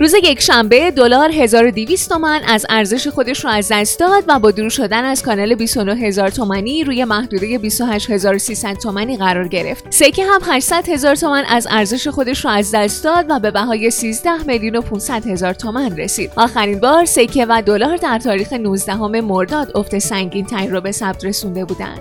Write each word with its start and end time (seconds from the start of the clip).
روز 0.00 0.14
یک 0.14 0.40
شنبه 0.40 0.90
دلار 0.90 1.30
1200 1.30 2.08
تومن 2.08 2.40
از 2.48 2.66
ارزش 2.68 3.08
خودش 3.08 3.44
رو 3.44 3.50
از 3.50 3.68
دست 3.72 4.00
داد 4.00 4.24
و 4.28 4.38
با 4.38 4.50
دور 4.50 4.68
شدن 4.68 5.04
از 5.04 5.22
کانال 5.22 5.54
29000 5.54 6.30
تومانی 6.30 6.84
روی 6.84 7.04
محدوده 7.04 7.58
28300 7.58 8.74
تومانی 8.74 9.16
قرار 9.16 9.48
گرفت. 9.48 9.84
سکه 9.90 10.24
هم 10.24 10.40
800 10.44 10.88
هزار 10.88 11.14
تومن 11.14 11.44
از 11.48 11.66
ارزش 11.70 12.08
خودش 12.08 12.44
رو 12.44 12.50
از 12.50 12.70
دست 12.74 13.04
داد 13.04 13.26
و 13.28 13.40
به 13.40 13.50
بهای 13.50 13.90
13 13.90 14.30
میلیون 14.46 14.76
و 14.76 14.80
500 14.80 15.26
هزار 15.26 15.54
تومن 15.54 15.96
رسید. 15.96 16.32
آخرین 16.36 16.80
بار 16.80 17.04
سکه 17.04 17.46
و 17.46 17.62
دلار 17.62 17.96
در 17.96 18.18
تاریخ 18.18 18.52
19 18.52 18.96
مرداد 19.20 19.72
افت 19.74 19.98
سنگین 19.98 20.46
تری 20.46 20.68
را 20.68 20.80
به 20.80 20.92
ثبت 20.92 21.24
رسونده 21.24 21.64
بودند. 21.64 22.00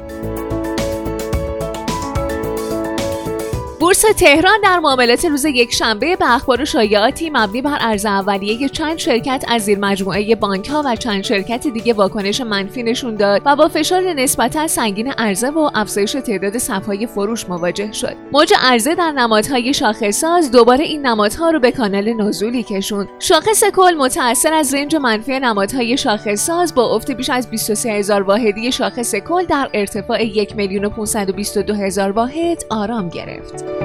بورس 3.89 4.01
تهران 4.17 4.61
در 4.63 4.79
معاملات 4.79 5.25
روز 5.25 5.45
یک 5.45 5.73
شنبه 5.73 6.15
به 6.15 6.35
اخبار 6.35 6.65
شایعاتی 6.65 7.29
مبنی 7.29 7.61
بر 7.61 7.77
ارز 7.79 8.05
اولیه 8.05 8.69
چند 8.69 8.97
شرکت 8.97 9.45
از 9.47 9.61
زیر 9.61 9.79
مجموعه 9.79 10.35
بانک 10.35 10.69
ها 10.69 10.83
و 10.85 10.95
چند 10.95 11.23
شرکت 11.23 11.67
دیگه 11.67 11.93
واکنش 11.93 12.41
منفی 12.41 12.83
نشون 12.83 13.15
داد 13.15 13.41
و 13.45 13.55
با 13.55 13.67
فشار 13.67 14.01
نسبتا 14.01 14.67
سنگین 14.67 15.11
عرضه 15.11 15.49
و 15.49 15.69
افزایش 15.75 16.11
تعداد 16.11 16.57
صفهای 16.57 17.07
فروش 17.07 17.49
مواجه 17.49 17.91
شد. 17.91 18.15
موج 18.31 18.53
عرضه 18.61 18.95
در 18.95 19.11
نمادهای 19.11 19.73
شاخصساز 19.73 20.51
دوباره 20.51 20.83
این 20.83 21.07
نمادها 21.07 21.49
رو 21.49 21.59
به 21.59 21.71
کانال 21.71 22.13
نزولی 22.13 22.63
کشوند. 22.63 23.09
شاخص 23.19 23.63
کل 23.63 23.95
متأثر 23.97 24.53
از 24.53 24.73
رنج 24.73 24.95
منفی 24.95 25.39
نمادهای 25.39 25.97
شاخصساز 25.97 26.75
با 26.75 26.95
افت 26.95 27.11
بیش 27.11 27.29
از 27.29 27.49
23 27.49 27.91
هزار 27.91 28.21
واحدی 28.21 28.71
شاخص 28.71 29.15
کل 29.15 29.45
در 29.45 29.69
ارتفاع 29.73 30.25
1 30.25 30.55
میلیون 30.55 30.85
و 30.85 30.89
522 30.89 31.73
هزار 31.73 32.11
واحد 32.11 32.63
آرام 32.69 33.09
گرفت. 33.09 33.78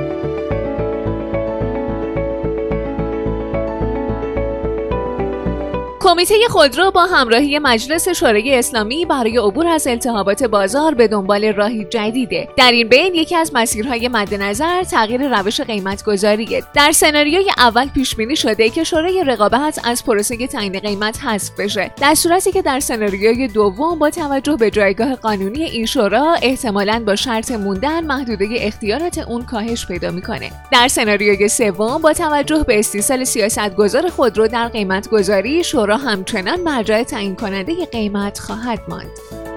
کمیته 6.05 6.35
خودرو 6.51 6.91
با 6.91 7.07
همراهی 7.07 7.59
مجلس 7.59 8.09
شورای 8.09 8.59
اسلامی 8.59 9.05
برای 9.07 9.39
عبور 9.39 9.67
از 9.67 9.87
التهابات 9.87 10.43
بازار 10.43 10.95
به 10.95 11.09
دنبال 11.09 11.53
راهی 11.53 11.85
جدیده. 11.85 12.49
در 12.57 12.73
این 12.73 12.89
بین 12.89 13.15
یکی 13.15 13.37
از 13.37 13.51
مسیرهای 13.55 14.09
مد 14.09 14.35
نظر 14.35 14.83
تغییر 14.83 15.39
روش 15.39 15.61
قیمت 15.61 16.05
گذاریه 16.05 16.63
در 16.75 16.93
سناریوی 16.93 17.51
اول 17.59 17.89
پیش 17.89 18.15
بینی 18.15 18.37
شده 18.37 18.69
که 18.69 18.85
شورای 18.85 19.25
رقابت 19.25 19.81
از 19.85 20.05
پروسه 20.05 20.47
تعیین 20.47 20.79
قیمت 20.79 21.25
حذف 21.25 21.61
بشه. 21.61 21.91
در 22.01 22.15
صورتی 22.15 22.53
که 22.53 22.63
در 22.63 22.81
سناریوی 22.81 23.49
دوم 23.49 23.99
با 23.99 24.11
توجه 24.11 24.57
به 24.57 24.71
جایگاه 24.71 25.15
قانونی 25.15 25.65
این 25.65 25.87
شورا 25.87 26.35
احتمالا 26.43 27.03
با 27.07 27.17
شرط 27.17 27.51
موندن 27.51 28.05
محدوده 28.05 28.47
اختیارات 28.51 29.19
اون 29.19 29.43
کاهش 29.43 29.87
پیدا 29.87 30.11
می‌کنه. 30.11 30.51
در 30.73 30.89
سناریوی 30.89 31.49
سوم 31.49 31.99
با 31.99 32.13
توجه 32.13 32.65
به 32.67 32.79
استیصال 32.79 33.25
سیاستگزار 33.25 34.09
خودرو 34.09 34.49
در 34.49 34.69
قیمت 34.69 35.09
گذاری 35.09 35.65
شورا 35.65 35.94
همچنان 35.97 36.61
مرجع 36.61 37.03
تعیین 37.03 37.37
کننده 37.37 37.87
قیمت 37.87 38.39
خواهد 38.39 38.81
ماند. 38.89 39.54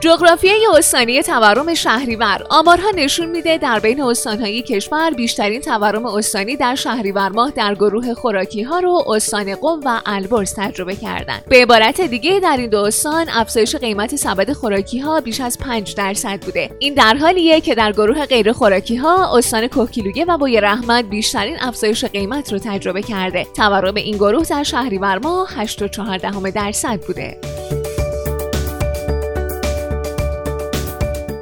جغرافیای 0.00 0.66
استانی 0.78 1.22
تورم 1.22 1.74
شهریور. 1.74 2.46
آمارها 2.50 2.90
نشون 2.94 3.28
میده 3.28 3.58
در 3.58 3.78
بین 3.80 4.02
استانهای 4.02 4.62
کشور 4.62 5.10
بیشترین 5.10 5.60
تورم 5.60 6.06
استانی 6.06 6.56
در 6.56 6.74
شهریور 6.74 7.28
ماه 7.28 7.50
در 7.50 7.74
گروه 7.74 8.14
خوراکی 8.14 8.62
ها 8.62 8.78
رو 8.78 9.04
استان 9.06 9.54
قم 9.54 9.80
و 9.84 10.00
البرز 10.06 10.54
تجربه 10.54 10.96
کردند. 10.96 11.44
به 11.48 11.62
عبارت 11.62 12.00
دیگه 12.00 12.40
در 12.40 12.56
این 12.56 12.70
دو 12.70 12.78
استان 12.78 13.26
افزایش 13.28 13.76
قیمت 13.76 14.16
سبد 14.16 14.52
خوراکی 14.52 14.98
ها 14.98 15.20
بیش 15.20 15.40
از 15.40 15.58
5 15.58 15.94
درصد 15.94 16.40
بوده. 16.40 16.70
این 16.78 16.94
در 16.94 17.14
حالیه 17.14 17.60
که 17.60 17.74
در 17.74 17.92
گروه 17.92 18.26
غیر 18.26 18.52
خوراکی 18.52 18.96
ها 18.96 19.38
استان 19.38 19.66
کوکیلویه 19.66 20.24
و 20.24 20.38
بوی 20.38 20.60
رحمت 20.60 21.04
بیشترین 21.04 21.56
افزایش 21.60 22.04
قیمت 22.04 22.52
رو 22.52 22.58
تجربه 22.58 23.02
کرده. 23.02 23.46
تورم 23.56 23.94
این 23.94 24.16
گروه 24.16 24.44
در 24.44 24.62
شهریور 24.62 25.18
ماه 25.18 25.66
8.4 25.66 26.50
درصد 26.54 27.00
بوده. 27.06 27.49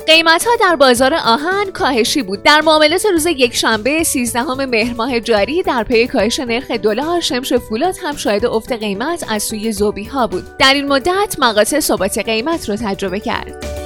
قیمت 0.08 0.46
ها 0.46 0.50
در 0.60 0.76
بازار 0.76 1.14
آهن 1.14 1.70
کاهشی 1.72 2.22
بود. 2.22 2.42
در 2.42 2.60
معاملات 2.60 3.06
روز 3.06 3.26
یکشنبه 3.26 4.02
13 4.02 4.42
مهر 4.42 4.94
ماه 4.94 5.20
جاری 5.20 5.62
در 5.62 5.84
پی 5.84 6.06
کاهش 6.06 6.41
نرخ 6.41 6.70
دلار 6.70 7.20
شمش 7.20 7.52
فولاد 7.52 7.94
هم 8.02 8.16
شاهد 8.16 8.46
افت 8.46 8.72
قیمت 8.72 9.24
از 9.28 9.42
سوی 9.42 9.72
ذوبی 9.72 10.04
ها 10.04 10.26
بود. 10.26 10.56
در 10.58 10.74
این 10.74 10.88
مدت 10.88 11.36
مقاطع 11.38 11.80
ثبات 11.80 12.19
قیمت 12.19 12.69
را 12.69 12.76
تجربه 12.76 13.20
کرد. 13.20 13.78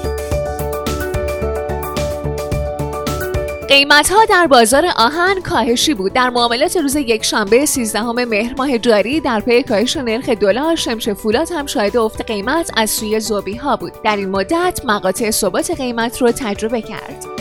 قیمت 3.72 4.12
ها 4.12 4.24
در 4.24 4.46
بازار 4.46 4.86
آهن 4.96 5.40
کاهشی 5.40 5.94
بود. 5.94 6.12
در 6.12 6.30
معاملات 6.30 6.76
روز 6.76 6.96
یکشنبه 6.96 7.66
13 7.66 8.02
مهر 8.02 8.54
ماه 8.58 8.78
جاری 8.78 9.20
در 9.20 9.40
پی 9.40 9.62
کاهش 9.62 9.96
نرخ 9.96 10.28
دلار 10.28 10.76
شمش 10.76 11.08
فولاد 11.08 11.52
هم 11.52 11.66
شاهد 11.66 11.96
افت 11.96 12.26
قیمت 12.26 12.70
از 12.76 12.90
سوی 12.90 13.20
ذوبی 13.20 13.56
ها 13.56 13.76
بود. 13.76 13.92
در 14.04 14.16
این 14.16 14.28
مدت 14.28 14.80
مقاطع 14.84 15.30
ثبات 15.30 15.70
قیمت 15.70 16.22
رو 16.22 16.32
تجربه 16.32 16.82
کرد. 16.82 17.31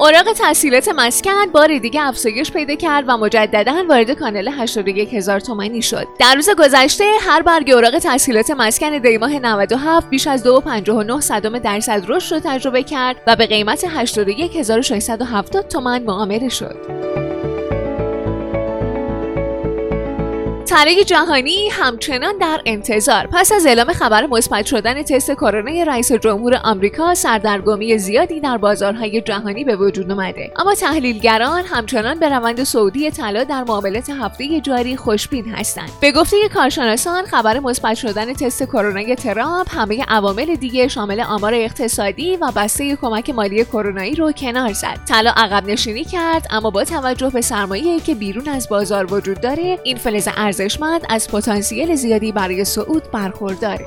اوراق 0.00 0.32
تحصیلات 0.32 0.88
مسکن 0.88 1.46
بار 1.52 1.78
دیگه 1.78 2.02
افزایش 2.02 2.52
پیدا 2.52 2.74
کرد 2.74 3.04
و 3.08 3.16
مجددا 3.16 3.84
وارد 3.88 4.10
کانال 4.10 4.48
81 4.48 5.14
هزار 5.14 5.40
تومانی 5.40 5.82
شد. 5.82 6.06
در 6.18 6.34
روز 6.34 6.50
گذشته 6.58 7.04
هر 7.20 7.42
برگ 7.42 7.70
اوراق 7.70 7.98
تحصیلات 7.98 8.50
مسکن 8.50 8.98
دیماه 8.98 9.38
97 9.38 10.10
بیش 10.10 10.26
از 10.26 10.44
2.59 10.46 11.20
صدم 11.20 11.58
درصد 11.58 12.04
رشد 12.08 12.34
رو 12.34 12.40
تجربه 12.44 12.82
کرد 12.82 13.16
و 13.26 13.36
به 13.36 13.46
قیمت 13.46 13.84
81670 13.88 15.68
تومان 15.68 16.02
معامله 16.02 16.48
شد. 16.48 16.97
طلای 20.68 21.04
جهانی 21.04 21.68
همچنان 21.68 22.38
در 22.38 22.60
انتظار. 22.66 23.26
پس 23.32 23.52
از 23.52 23.66
اعلام 23.66 23.92
خبر 23.92 24.26
مثبت 24.26 24.66
شدن 24.66 25.02
تست 25.02 25.32
کرونا 25.32 25.82
رئیس 25.82 26.12
جمهور 26.12 26.60
آمریکا 26.64 27.14
سردرگمی 27.14 27.98
زیادی 27.98 28.40
در 28.40 28.56
بازارهای 28.56 29.20
جهانی 29.20 29.64
به 29.64 29.76
وجود 29.76 30.10
اومده. 30.10 30.52
اما 30.56 30.74
تحلیلگران 30.74 31.64
همچنان 31.64 32.18
به 32.18 32.28
روند 32.28 32.64
سعودی 32.64 33.10
طلا 33.10 33.44
در 33.44 33.64
معاملات 33.64 34.10
هفته 34.10 34.60
جاری 34.60 34.96
خوشبین 34.96 35.44
هستند. 35.48 35.90
به 36.00 36.12
گفته 36.12 36.36
کارشناسان 36.54 37.24
خبر 37.26 37.58
مثبت 37.58 37.94
شدن 37.94 38.32
تست 38.32 38.62
کرونا 38.62 39.14
ترامپ 39.14 39.74
همه 39.74 40.04
عوامل 40.08 40.54
دیگه 40.54 40.88
شامل 40.88 41.20
آمار 41.20 41.54
اقتصادی 41.54 42.36
و 42.36 42.52
بسته 42.56 42.96
کمک 42.96 43.30
مالی 43.30 43.64
کرونایی 43.64 44.14
رو 44.14 44.32
کنار 44.32 44.72
زد. 44.72 44.98
طلا 45.08 45.32
عقب 45.36 45.66
نشینی 45.66 46.04
کرد 46.04 46.46
اما 46.50 46.70
با 46.70 46.84
توجه 46.84 47.30
به 47.30 47.40
سرمایه‌ای 47.40 48.00
که 48.00 48.14
بیرون 48.14 48.48
از 48.48 48.68
بازار 48.68 49.14
وجود 49.14 49.40
داره 49.40 49.78
این 49.84 49.96
فلز 49.96 50.28
ارزشمند 50.60 51.00
از 51.08 51.28
پتانسیل 51.28 51.94
زیادی 51.94 52.32
برای 52.32 52.64
صعود 52.64 53.10
برخورداره. 53.10 53.86